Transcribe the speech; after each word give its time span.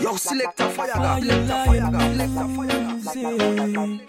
Yo, 0.00 0.16
select 0.16 0.60
a 0.60 0.70
fire 0.70 0.94
gun. 0.94 1.20
Select 1.20 1.50
a 1.50 1.64
fire 1.66 1.90
gun. 1.90 2.18
Select 2.18 2.36
a 2.36 2.48
fire 2.48 3.72
gun. 3.72 4.00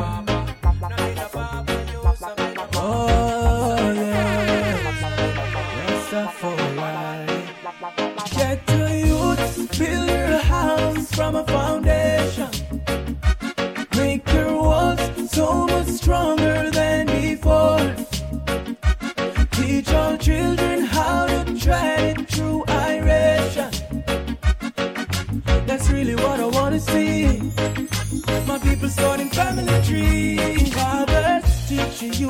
Oh 0.00 0.27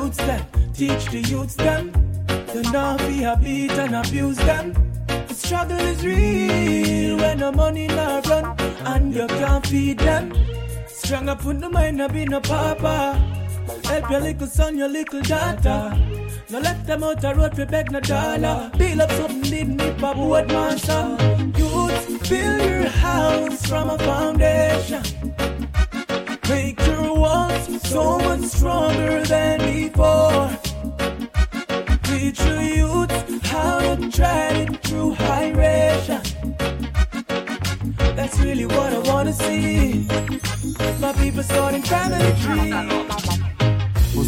youths 0.09 0.25
them, 0.25 0.45
teach 0.73 1.05
the 1.11 1.21
youths 1.29 1.55
them. 1.55 1.91
To 2.27 2.61
not 2.71 2.97
be 2.99 3.23
a 3.23 3.35
beat 3.37 3.71
and 3.71 3.95
abuse 3.95 4.37
them. 4.37 4.73
The 5.27 5.33
struggle 5.35 5.77
is 5.77 6.03
real 6.03 7.17
when 7.17 7.37
the 7.37 7.51
money 7.51 7.87
not 7.87 8.25
run 8.25 8.55
and 8.85 9.13
you 9.13 9.27
can't 9.27 9.67
feed 9.67 9.99
them. 9.99 10.33
Strong 10.87 11.29
up 11.29 11.41
put 11.41 11.59
the 11.59 11.69
mind 11.69 12.01
up 12.01 12.15
in 12.15 12.33
a 12.33 12.41
papa. 12.41 13.21
Help 13.83 14.09
your 14.09 14.21
little 14.21 14.47
son, 14.47 14.77
your 14.79 14.89
little 14.89 15.21
daughter. 15.21 15.95
No 16.49 16.59
let 16.59 16.87
them 16.87 17.03
out 17.03 17.21
the 17.21 17.35
road 17.35 17.55
for 17.55 17.65
beg 17.67 17.91
no 17.91 17.99
dollar. 17.99 18.71
Build 18.79 19.01
up 19.01 19.11
something 19.11 19.41
didn't 19.41 19.77
need 19.77 20.03
a 20.03 20.15
board 20.15 20.47
master. 20.47 21.17
Youth, 21.55 22.29
build 22.29 22.61
your 22.63 22.89
house 22.89 23.67
from 23.67 23.91
a 23.91 23.97
foundation. 23.99 25.03
So 27.89 28.19
much 28.19 28.41
stronger 28.41 29.23
than 29.23 29.57
before. 29.61 30.51
Teach 32.03 32.39
your 32.39 32.61
youth 32.61 33.45
how 33.47 33.95
to 33.95 34.11
tread 34.11 34.57
it 34.57 34.83
through 34.83 35.15
high 35.15 35.49
ration. 35.49 36.21
That's 38.15 38.37
really 38.41 38.67
what 38.67 38.93
I 38.93 38.99
wanna 38.99 39.33
see. 39.33 40.07
My 40.99 41.13
people 41.13 41.41
starting 41.41 41.81
family 41.81 42.31
tree. 42.43 43.18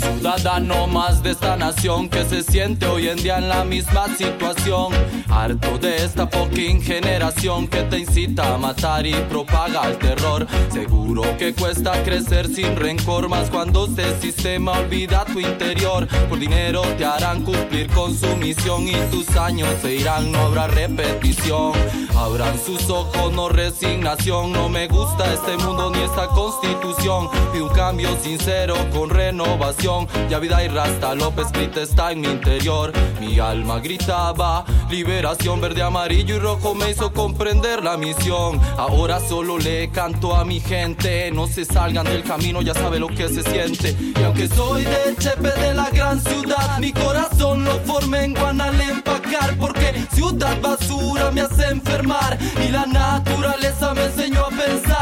Ciudadano 0.01 0.87
más 0.87 1.21
de 1.21 1.31
esta 1.31 1.55
nación 1.55 2.09
que 2.09 2.25
se 2.25 2.41
siente 2.41 2.87
hoy 2.87 3.07
en 3.07 3.21
día 3.21 3.37
en 3.37 3.49
la 3.49 3.63
misma 3.63 4.07
situación. 4.15 4.93
Harto 5.29 5.77
de 5.77 6.03
esta 6.03 6.25
fucking 6.27 6.81
generación 6.81 7.67
que 7.67 7.83
te 7.83 7.99
incita 7.99 8.55
a 8.55 8.57
matar 8.57 9.05
y 9.05 9.13
propaga 9.29 9.87
el 9.87 9.97
terror. 9.99 10.47
Seguro 10.73 11.21
que 11.37 11.53
cuesta 11.53 12.01
crecer 12.03 12.47
sin 12.47 12.75
rencor, 12.75 13.29
más 13.29 13.49
cuando 13.51 13.85
este 13.85 14.19
sistema 14.19 14.71
olvida 14.71 15.23
tu 15.25 15.39
interior. 15.39 16.07
Por 16.29 16.39
dinero 16.39 16.81
te 16.97 17.05
harán 17.05 17.43
cumplir 17.43 17.87
con 17.91 18.15
su 18.15 18.35
misión 18.37 18.87
y 18.87 18.95
tus 19.11 19.29
años 19.37 19.69
se 19.81 19.95
irán, 19.95 20.31
no 20.31 20.39
habrá 20.39 20.67
repetición. 20.67 21.73
Abran 22.17 22.57
sus 22.59 22.89
ojos, 22.89 23.31
no 23.33 23.49
resignación. 23.49 24.51
No 24.51 24.67
me 24.69 24.87
gusta 24.87 25.31
este 25.33 25.57
mundo 25.57 25.91
ni 25.91 26.01
esta 26.01 26.27
constitución. 26.27 27.29
Pido 27.51 27.65
un 27.65 27.73
cambio 27.73 28.09
sincero 28.21 28.75
con 28.93 29.09
renovación. 29.09 29.90
Ya 30.29 30.39
vida 30.39 30.63
y 30.63 30.69
rasta, 30.69 31.13
López 31.15 31.51
grita 31.51 31.81
está 31.81 32.13
en 32.13 32.21
mi 32.21 32.27
interior. 32.27 32.93
Mi 33.19 33.39
alma 33.39 33.79
gritaba, 33.79 34.63
liberación 34.89 35.59
verde, 35.59 35.81
amarillo 35.81 36.35
y 36.35 36.39
rojo 36.39 36.73
me 36.73 36.91
hizo 36.91 37.11
comprender 37.11 37.83
la 37.83 37.97
misión. 37.97 38.59
Ahora 38.77 39.19
solo 39.19 39.57
le 39.57 39.89
canto 39.89 40.33
a 40.33 40.45
mi 40.45 40.61
gente. 40.61 41.29
No 41.31 41.45
se 41.45 41.65
salgan 41.65 42.05
del 42.05 42.23
camino, 42.23 42.61
ya 42.61 42.73
sabe 42.73 42.99
lo 42.99 43.09
que 43.09 43.27
se 43.27 43.43
siente. 43.43 43.95
Y 43.99 44.23
aunque 44.23 44.47
soy 44.47 44.85
de 44.85 45.15
Chepe 45.19 45.51
de 45.59 45.73
la 45.73 45.89
gran 45.89 46.21
ciudad, 46.21 46.79
mi 46.79 46.93
corazón 46.93 47.65
lo 47.65 47.77
formé 47.81 48.23
en 48.23 48.33
Guanal 48.33 48.79
empacar. 48.79 49.57
Porque 49.59 50.05
ciudad 50.13 50.57
basura 50.61 51.31
me 51.31 51.41
hace 51.41 51.65
enfermar 51.67 52.37
y 52.65 52.69
la 52.69 52.85
naturaleza 52.85 53.93
me 53.93 54.05
enseñó 54.05 54.45
a 54.45 54.49
pensar. 54.49 55.00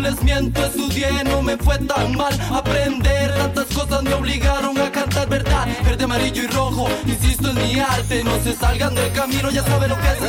Les 0.00 0.22
miento, 0.22 0.64
estudié, 0.64 1.24
no 1.24 1.42
me 1.42 1.56
fue 1.58 1.78
tan 1.78 2.16
mal. 2.16 2.32
Aprender 2.50 3.34
tantas 3.34 3.66
cosas 3.66 4.02
me 4.02 4.14
obligaron 4.14 4.78
a 4.78 4.90
cantar 4.90 5.28
verdad. 5.28 5.68
Verde, 5.84 6.04
amarillo 6.04 6.42
y 6.42 6.46
rojo, 6.46 6.88
insisto 7.06 7.50
en 7.50 7.56
mi 7.56 7.78
arte. 7.78 8.24
No 8.24 8.40
se 8.42 8.54
salgan 8.54 8.94
del 8.94 9.12
camino, 9.12 9.50
ya 9.50 9.62
saben 9.62 9.90
lo 9.90 9.96
que 9.96 10.08
es. 10.08 10.20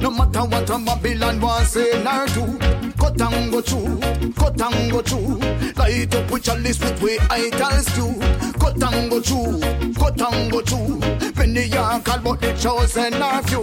No 0.00 0.10
matter 0.10 0.42
what 0.42 0.70
a 0.70 0.78
Babylon 0.78 1.40
want 1.40 1.66
say 1.66 2.02
nor 2.04 2.26
do. 2.26 2.58
Cut 2.98 3.20
and 3.20 3.52
go 3.52 3.60
through. 5.02 5.38
Light 5.76 6.14
up 6.14 6.30
with 6.30 6.46
your 6.46 6.56
list 6.58 6.82
with 6.82 7.02
we 7.02 7.18
idols 7.30 7.86
do. 7.94 8.35
Cut 8.66 8.82
and 8.94 9.08
go 9.08 9.20
through, 9.20 9.60
cut 9.94 10.20
and 10.20 10.50
go 10.50 10.60
through. 10.60 10.98
Many 11.36 11.72
are 11.76 12.00
called 12.00 12.24
but 12.24 12.40
the 12.40 12.52
chosen 12.54 13.14
are 13.22 13.40
few. 13.44 13.62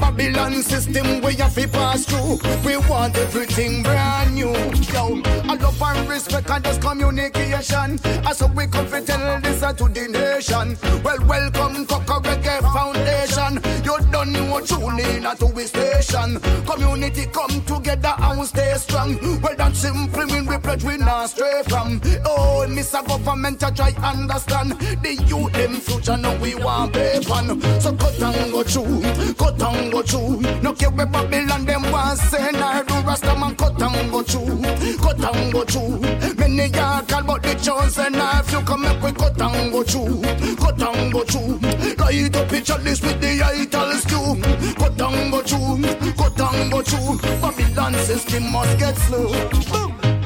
Babylon 0.00 0.62
system 0.62 1.20
we 1.20 1.34
have 1.34 1.54
to 1.54 1.68
pass 1.68 2.06
through. 2.06 2.38
We 2.64 2.78
want 2.88 3.14
everything 3.18 3.82
brand 3.82 4.34
new. 4.34 4.48
Yo, 4.48 5.20
I 5.44 5.54
love 5.54 5.82
and 5.82 6.08
respect 6.08 6.48
and 6.48 6.64
just 6.64 6.80
communication. 6.80 7.98
So 8.32 8.46
we 8.46 8.66
come 8.68 8.88
to 8.90 9.02
tell 9.02 9.38
this 9.42 9.60
to 9.60 9.86
the 9.86 10.08
nation. 10.08 10.78
Well, 11.04 11.22
welcome 11.26 11.84
Coca 11.84 12.20
Reggae 12.26 12.62
Foundation. 12.72 13.60
You 13.84 13.98
don't 14.10 14.32
know 14.32 14.60
truly 14.62 15.20
not 15.20 15.38
to 15.40 15.46
we 15.46 15.64
station. 15.64 16.40
Community 16.64 17.26
come 17.26 17.62
together 17.66 18.14
and 18.16 18.46
stay 18.46 18.72
strong. 18.76 19.18
Well, 19.42 19.54
that's 19.56 19.80
simple 19.80 20.26
when 20.26 20.46
we 20.46 20.56
pledge 20.56 20.84
we 20.84 20.96
not 20.96 21.28
stray 21.28 21.62
from. 21.68 22.00
Oh, 22.24 22.64
Mr. 22.66 23.06
Government, 23.06 23.62
I 23.62 23.70
try 23.72 23.90
understand. 23.90 24.37
The 24.46 25.24
youth 25.26 25.52
them 25.52 25.74
future 25.74 26.16
now 26.16 26.36
we 26.40 26.54
want 26.54 26.96
on. 26.96 27.60
So 27.80 27.92
cut 27.96 28.22
and 28.22 28.52
go 28.52 28.62
through, 28.62 29.02
cut 29.34 29.60
and 29.60 29.92
go 29.92 30.02
through. 30.02 30.40
No 30.62 30.72
care 30.72 30.90
where 30.90 31.06
Babylon 31.06 31.64
them 31.64 31.90
want 31.90 32.18
say 32.18 32.50
nah 32.52 32.82
do 32.82 32.94
Rasta 33.06 33.34
man 33.34 33.56
cut 33.56 33.80
and 33.80 34.10
go 34.10 34.22
through, 34.22 34.62
cut 34.98 35.34
and 35.34 35.52
go 35.52 35.64
through. 35.64 36.00
Many 36.36 36.72
are 36.78 37.02
called 37.02 37.26
but 37.26 37.42
the 37.42 37.54
chosen 37.54 38.12
nah 38.12 38.42
you 38.50 38.60
come 38.62 38.82
make 38.82 39.02
we 39.02 39.12
cut 39.12 39.40
and 39.40 39.72
go 39.72 39.82
through, 39.82 40.22
cut 40.56 40.82
and 40.82 41.12
go 41.12 41.24
through. 41.24 41.58
Light 41.98 42.36
up 42.36 42.48
picture 42.48 42.78
list 42.78 43.02
with 43.02 43.20
the 43.20 43.42
idols 43.42 44.04
too. 44.04 44.40
Cut 44.78 45.00
and 45.00 45.32
go 45.32 45.42
through, 45.42 45.82
cut 46.14 46.40
and 46.40 46.70
go 46.70 46.82
through. 46.82 47.18
Babylon 47.40 47.94
system 48.04 48.52
must 48.52 48.78
get 48.78 48.96
slow. 48.96 49.32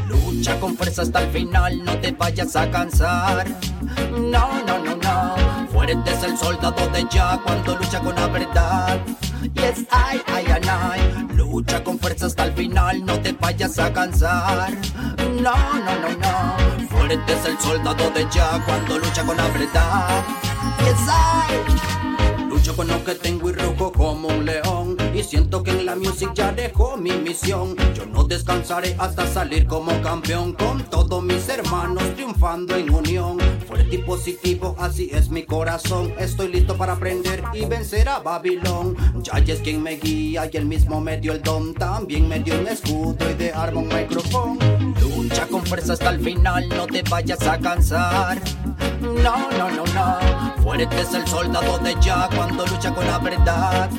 Lucha 0.09 0.59
con 0.61 0.77
fuerza 0.77 1.03
hasta 1.03 1.21
el 1.23 1.31
final, 1.31 1.85
no 1.85 1.99
te 1.99 2.13
vayas 2.13 2.57
a 2.57 2.71
cansar. 2.71 3.47
No, 4.17 4.63
no, 4.67 4.79
no, 4.79 4.97
no. 4.97 5.69
Fuerte 5.73 6.11
es 6.11 6.23
el 6.23 6.37
soldado 6.37 6.87
de 6.89 7.07
ya 7.11 7.41
cuando 7.45 7.77
lucha 7.77 8.01
con 8.01 8.15
la 8.15 8.27
verdad. 8.27 9.01
Yes, 9.55 9.81
I, 9.91 10.21
and 10.51 10.67
I. 10.67 11.35
Lucha 11.35 11.83
con 11.83 11.99
fuerza 11.99 12.27
hasta 12.27 12.45
el 12.45 12.53
final, 12.53 13.05
no 13.05 13.19
te 13.21 13.33
vayas 13.33 13.79
a 13.79 13.93
cansar. 13.93 14.71
No, 15.41 15.55
no, 15.55 15.99
no, 16.01 16.09
no. 16.19 16.89
Fuerte 16.89 17.33
es 17.33 17.45
el 17.47 17.59
soldado 17.59 18.11
de 18.11 18.27
ya 18.31 18.63
cuando 18.65 18.99
lucha 18.99 19.25
con 19.25 19.37
la 19.37 19.49
verdad. 19.49 20.23
Yes, 20.81 21.09
I. 21.09 22.49
Lucho 22.49 22.77
con 22.77 22.89
lo 22.89 23.03
que 23.05 23.15
tengo 23.15 23.51
y 23.51 23.53
rujo 23.55 23.93
como 23.93 24.29
un 24.29 24.45
león. 24.45 25.02
Siento 25.23 25.63
que 25.63 25.71
en 25.71 25.87
la 25.87 25.97
music 25.97 26.33
ya 26.35 26.53
dejó 26.53 26.97
mi 26.97 27.13
misión. 27.13 27.77
Yo 27.95 28.05
no 28.07 28.25
descansaré 28.25 28.95
hasta 28.99 29.27
salir 29.27 29.67
como 29.67 29.93
campeón. 30.03 30.53
Con 30.53 30.83
todos 30.85 31.23
mis 31.23 31.49
hermanos 31.49 32.03
triunfando 32.15 32.77
en 32.77 32.91
unión. 32.91 33.39
Fuerte 33.67 33.97
y 33.97 33.99
positivo, 33.99 34.77
así 34.79 35.09
es 35.13 35.31
mi 35.31 35.45
corazón. 35.45 36.13
Estoy 36.19 36.49
listo 36.49 36.77
para 36.77 36.95
aprender 36.95 37.43
y 37.55 37.65
vencer 37.65 38.09
a 38.09 38.19
Babilón. 38.19 38.97
Ya 39.23 39.39
es 39.39 39.61
quien 39.61 39.83
me 39.83 39.97
guía 39.97 40.51
y 40.53 40.57
él 40.57 40.67
mismo 40.67 41.01
me 41.01 41.19
dio 41.19 41.33
el 41.33 41.43
don. 41.43 41.73
También 41.75 42.29
me 42.29 42.41
dio 42.41 42.59
un 42.59 42.69
escudo 42.69 43.31
y 43.31 43.35
de 43.35 43.53
arma 43.53 43.81
un 43.81 43.89
micrófono. 43.89 44.59
Lucha 45.01 45.47
con 45.47 45.65
fuerza 45.65 45.95
hasta 45.95 46.11
el 46.11 46.21
final, 46.21 46.69
no 46.69 46.87
te 46.87 47.03
vayas 47.03 47.43
a 47.47 47.59
cansar. 47.59 48.43
No, 49.01 49.51
no, 49.51 49.71
no, 49.71 49.85
no. 49.95 50.63
Fuerte 50.63 51.01
es 51.01 51.15
el 51.15 51.27
soldado 51.27 51.79
de 51.79 51.95
ya 52.01 52.29
cuando 52.35 52.67
lucha 52.67 52.95
con 52.95 53.07
la 53.07 53.19
verdad. 53.19 53.91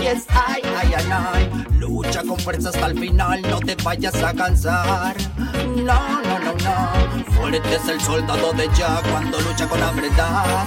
Yes, 0.00 0.26
I, 0.30 0.60
I, 0.64 0.94
and 0.94 1.12
I. 1.12 1.78
Lucha 1.78 2.22
con 2.22 2.38
fuerza 2.38 2.68
hasta 2.70 2.86
el 2.86 2.98
final, 2.98 3.42
no 3.42 3.60
te 3.60 3.74
vayas 3.82 4.14
a 4.22 4.32
cansar. 4.32 5.16
No, 5.76 6.22
no, 6.22 6.38
no, 6.38 6.54
no. 6.54 7.24
Fuerte 7.32 7.74
es 7.74 7.88
el 7.88 8.00
soldado 8.00 8.52
de 8.52 8.68
ya 8.76 9.00
cuando 9.10 9.40
lucha 9.40 9.68
con 9.68 9.80
la 9.80 9.90
verdad. 9.92 10.66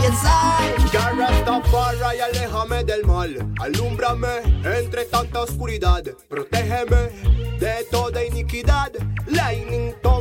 Yes, 0.00 0.22
I. 0.24 0.90
Ya 0.92 1.10
Rastafari, 1.10 2.20
aléjame 2.20 2.84
del 2.84 3.04
mal, 3.04 3.54
alúmbrame 3.60 4.42
entre 4.64 5.04
tanta 5.04 5.42
oscuridad, 5.42 6.02
protégeme 6.28 7.10
de 7.58 7.84
toda 7.90 8.24
iniquidad. 8.24 8.92
Lightning 9.26 9.94
Tongue 10.02 10.18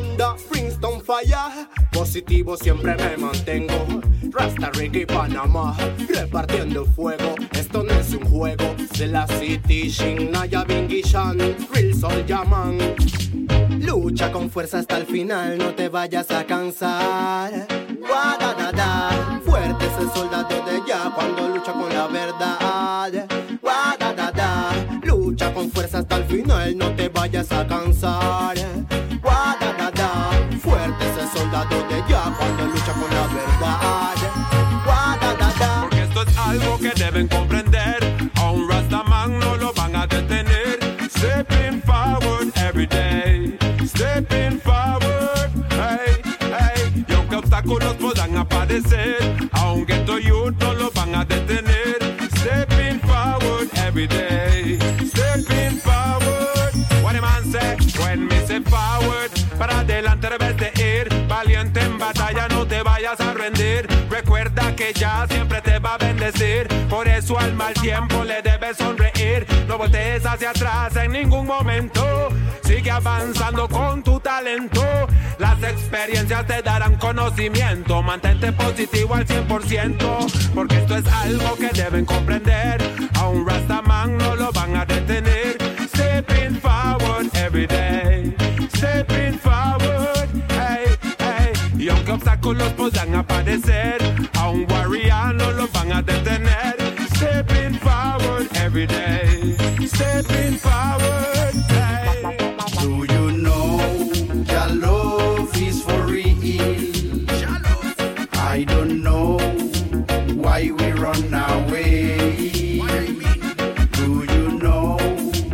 falla. 1.08 1.70
Positivo 1.92 2.58
siempre 2.58 2.96
me 2.96 3.18
mantengo. 3.18 4.02
Rasta 4.32 4.72
Ricky 4.72 5.06
Panamá, 5.06 5.76
repartiendo 6.10 6.86
fuego. 6.86 7.36
Esto 7.52 7.84
no 7.84 7.92
es 7.94 8.14
un 8.14 8.26
juego. 8.30 8.76
De 8.98 9.08
la 9.08 9.28
City, 9.28 9.92
Naya, 10.32 10.66
Shan, 11.04 11.38
Real 11.74 11.94
Soul 11.94 12.26
Yaman. 12.26 12.78
Lucha 13.80 14.32
con 14.32 14.50
fuerza 14.50 14.80
hasta 14.80 14.98
el 14.98 15.06
final, 15.06 15.58
no 15.58 15.74
te 15.76 15.88
vayas 15.90 16.30
a 16.32 16.44
cansar. 16.46 17.68
Guadadada, 18.00 19.42
fuerte 19.46 19.86
es 19.86 20.04
el 20.04 20.10
soldado 20.12 20.50
de 20.66 20.82
ya 20.88 21.12
cuando 21.16 21.48
lucha 21.50 21.74
con 21.74 21.90
la 21.90 22.08
verdad. 22.08 23.28
Guadadada, 23.62 24.72
lucha 25.04 25.54
con 25.54 25.72
fuerza 25.72 26.00
hasta 26.00 26.18
el 26.18 26.24
final, 26.26 26.78
no 26.78 26.92
te 26.96 27.10
vayas 27.10 27.52
a 27.52 27.66
cansar. 27.66 28.57
Deben 37.18 37.28
comprender. 37.28 38.32
A 38.36 38.52
un 38.52 38.70
Rastaman 38.70 39.40
no 39.40 39.58
lo 39.58 39.74
van 39.74 39.96
a 39.96 40.06
detener. 40.06 40.78
Stepping 41.10 41.82
forward 41.82 42.52
every 42.58 42.86
day. 42.86 43.58
Stepping 43.86 44.60
forward, 44.60 45.50
hey, 45.72 46.22
hey. 46.40 47.06
Y 47.08 47.14
aunque 47.14 47.36
obstáculos 47.38 47.96
puedan 47.96 48.38
aparecer, 48.38 49.18
aunque 49.52 49.94
esto 49.94 50.20
youth 50.20 50.56
no 50.60 50.74
lo 50.74 50.92
van 50.92 51.16
a 51.16 51.26
detener. 51.26 51.98
Stepping 52.38 53.00
forward 53.00 53.70
every 53.88 54.08
day. 54.08 54.78
Stepping 55.12 55.78
forward. 55.80 56.74
What 57.02 57.16
a 57.16 57.22
man 57.22 57.44
say 57.52 57.78
when 58.00 58.28
me 58.28 58.40
say 58.46 58.62
forward. 58.62 59.32
Para 59.58 59.80
adelante 59.80 60.28
vez 60.38 60.58
de 60.58 60.72
ir. 60.84 61.28
Valiente 61.28 61.82
en 61.82 61.98
batalla, 61.98 62.48
no 62.48 62.66
te 62.66 62.82
vayas 62.84 62.87
a 62.87 62.87
rendir. 62.87 62.87
Recuerda 62.87 62.87
que 64.78 64.94
ya 64.94 65.26
siempre 65.28 65.60
te 65.62 65.80
va 65.80 65.96
a 65.96 65.98
bendecir. 65.98 66.68
Por 66.88 67.08
eso 67.08 67.38
al 67.38 67.54
mal 67.56 67.74
tiempo 67.74 68.24
le 68.24 68.42
debes 68.42 68.78
sonreír. 68.78 69.46
No 69.68 69.78
voltees 69.78 70.26
hacia 70.26 70.52
atrás 70.52 70.96
en 70.96 71.12
ningún 71.12 71.48
momento. 71.48 72.30
Sigue 72.64 72.92
avanzando 72.92 73.68
con 73.68 74.04
tu 74.04 74.20
talento. 74.20 74.84
Las 75.40 75.62
experiencias 75.64 76.46
te 76.46 76.62
darán 76.62 76.96
conocimiento. 76.96 78.04
Mantente 78.04 78.52
positivo 78.54 79.16
al 79.16 79.26
100%. 79.26 80.54
Porque 80.54 80.78
esto 80.78 80.96
es 80.96 81.08
algo 81.08 81.56
que 81.56 81.70
deben 81.70 82.06
comprender. 82.06 82.78
A 83.16 83.28
un 83.28 83.48
Rastaman 83.48 84.18
no 84.18 84.36
lo 84.36 84.52
van 84.52 84.76
a 84.76 84.86
detener. 84.86 85.58
Stepping 85.90 86.62
forward 86.62 87.36
every 87.36 87.66
day. 87.66 88.36
Stepping 88.76 89.40
forward, 89.40 90.30
hey, 90.50 90.86
hey. 91.18 91.52
Y 91.80 91.90
aunque 91.90 92.12
obstáculos 92.12 92.72
puedan 92.74 93.16
aparecer, 93.16 94.17
every 98.78 98.86
day. 98.86 99.88
Stepping 99.88 100.54
forward, 100.58 101.56
hey. 101.74 102.38
Do 102.80 103.06
you 103.12 103.32
know 103.32 103.80
your 104.52 104.68
love 104.76 105.58
is 105.58 105.82
for 105.82 106.02
real? 106.04 107.26
I 108.34 108.64
don't 108.66 109.02
know 109.02 109.40
why 110.44 110.72
we 110.78 110.92
run 110.92 111.34
away. 111.34 112.18
Do 113.94 114.26
you 114.34 114.60
know 114.60 115.00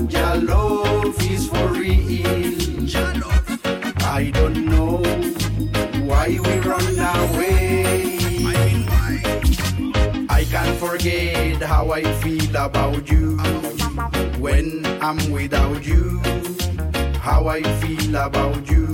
your 0.09 0.35
love 0.35 1.21
is 1.31 1.47
for 1.47 1.67
real? 1.67 2.89
I 4.01 4.31
don't 4.31 4.65
know 4.65 4.97
why 6.05 6.27
we 6.27 6.59
run 6.59 6.72
forget 10.93 11.59
how 11.63 11.91
I 11.91 12.03
feel 12.21 12.55
about 12.55 13.09
you 13.09 13.37
when 14.37 14.85
I'm 15.01 15.31
without 15.31 15.83
you. 15.83 16.21
How 17.17 17.47
I 17.47 17.63
feel 17.81 18.15
about 18.15 18.69
you 18.69 18.85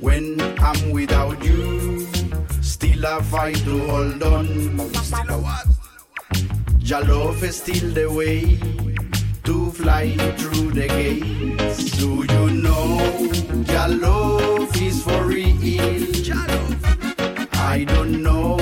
when 0.00 0.40
I'm 0.58 0.90
without 0.90 1.44
you. 1.44 2.08
Still 2.62 3.04
I 3.04 3.20
fight 3.20 3.56
to 3.68 3.78
hold 3.90 4.22
on. 4.22 4.46
Your 6.80 7.04
love 7.04 7.44
is 7.44 7.56
still 7.56 7.90
the 7.92 8.08
way 8.10 8.56
to 9.44 9.70
fly 9.72 10.16
through 10.38 10.70
the 10.72 10.88
gates. 10.88 11.98
Do 11.98 12.24
you 12.32 12.50
know 12.64 12.88
your 13.74 13.88
love 14.06 14.82
is 14.82 15.02
for 15.02 15.22
real? 15.24 15.48
I 17.52 17.84
don't 17.84 18.22
know 18.22 18.57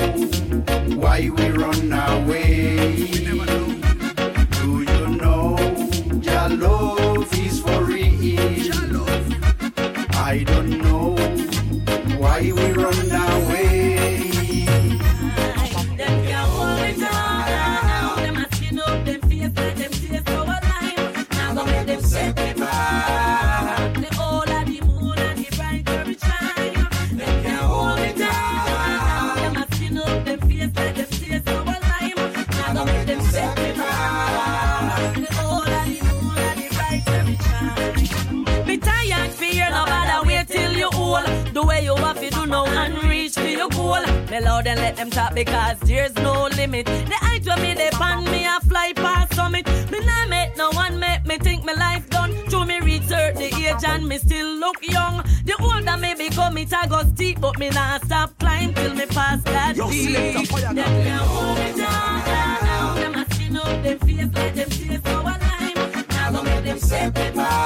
Me 44.37 44.43
loud 44.43 44.67
and 44.67 44.79
let 44.79 44.95
them 44.95 45.09
talk 45.09 45.33
because 45.33 45.79
there's 45.79 46.13
no 46.17 46.47
limit. 46.55 46.85
The 46.85 47.17
height 47.21 47.43
where 47.47 47.57
me 47.57 47.73
they 47.73 47.89
pan 47.89 48.23
me 48.25 48.45
a 48.45 48.59
fly 48.69 48.93
past 48.93 49.33
summit. 49.33 49.65
Me 49.91 49.99
nah 50.05 50.27
make 50.27 50.55
no 50.55 50.69
one 50.73 50.99
make 50.99 51.25
me 51.25 51.39
think 51.39 51.65
my 51.65 51.73
life 51.73 52.07
done. 52.11 52.33
Through 52.47 52.65
me 52.65 52.79
reach 52.81 53.01
certain 53.05 53.41
age 53.41 53.83
and 53.87 54.07
me 54.07 54.19
still 54.19 54.53
look 54.59 54.77
young. 54.83 55.23
The 55.43 55.55
older 55.59 55.97
me 55.97 56.13
become 56.13 56.55
it 56.59 56.71
I 56.71 56.85
go 56.85 57.01
steep, 57.15 57.41
but 57.41 57.57
me 57.57 57.69
nah 57.69 57.97
stop 57.97 58.37
climb 58.37 58.75
till 58.75 58.93
me 58.93 59.07
pass 59.07 59.41
that 59.43 59.75
Yo, 59.75 59.89
peak. 59.89 60.13
Them 60.13 60.45
can't 60.45 61.21
hold 61.21 61.57
me 61.57 61.73
down. 61.75 62.95
Them 62.95 63.15
a 63.15 63.33
skin 63.33 63.57
up 63.57 63.83
them 63.83 63.97
face 63.99 64.33
like 64.35 64.53
them 64.53 64.69
taste 64.69 65.07
our 65.07 65.23
lime. 65.23 66.05
Now 66.09 66.31
go 66.31 66.43
make 66.43 66.63
them 66.63 66.77
set 66.77 67.07
me 67.07 67.31
back. 67.31 67.33
The 67.35 67.56